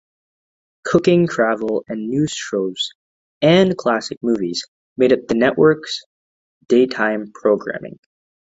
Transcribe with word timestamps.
Cooking, 0.83 1.27
travel 1.27 1.83
and 1.87 2.09
news 2.09 2.31
shows 2.31 2.89
and 3.43 3.77
classic 3.77 4.17
movies 4.23 4.63
made 4.97 5.13
up 5.13 5.27
the 5.27 5.35
network's 5.35 6.01
daytime 6.67 7.31
programming. 7.35 7.99